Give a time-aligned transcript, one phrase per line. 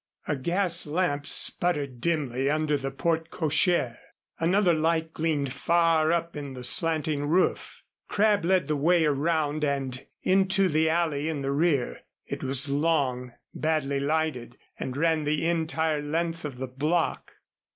[0.27, 3.97] A gas lamp sputtered dimly under the porte cochère.
[4.39, 7.83] Another light gleamed far up in the slanting roof.
[8.07, 11.99] Crabb led the way around and into the alley in the rear.
[12.25, 17.33] It was long, badly lighted and ran the entire length of the block.